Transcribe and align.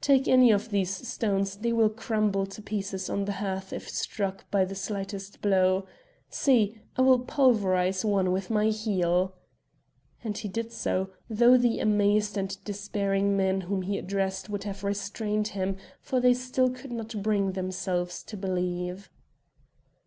"Take 0.00 0.26
any 0.26 0.50
of 0.50 0.70
these 0.70 1.06
stones; 1.06 1.56
they 1.56 1.70
will 1.70 1.90
crumble 1.90 2.46
to 2.46 2.62
pieces 2.62 3.10
on 3.10 3.26
the 3.26 3.32
hearth 3.32 3.70
if 3.70 3.86
struck 3.86 4.50
the 4.50 4.74
slightest 4.74 5.42
blow. 5.42 5.84
See, 6.30 6.80
I 6.96 7.02
will 7.02 7.18
pulverise 7.18 8.02
one 8.02 8.32
with 8.32 8.48
my 8.48 8.68
heel." 8.68 9.34
And 10.22 10.38
he 10.38 10.48
did 10.48 10.72
so, 10.72 11.10
though 11.28 11.58
the 11.58 11.80
amazed 11.80 12.38
and 12.38 12.56
despairing 12.64 13.36
men 13.36 13.60
whom 13.60 13.82
he 13.82 13.98
addressed 13.98 14.48
would 14.48 14.64
have 14.64 14.84
restrained 14.84 15.48
him, 15.48 15.76
for 16.00 16.18
they 16.18 16.32
still 16.32 16.70
could 16.70 16.90
not 16.90 17.22
bring 17.22 17.52
themselves 17.52 18.22
to 18.22 18.38
believe. 18.38 19.10